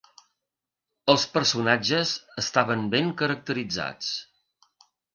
Els 1.15 1.25
personatges 1.35 2.15
estaven 2.45 2.85
ben 2.97 3.15
caracteritzats. 3.23 4.13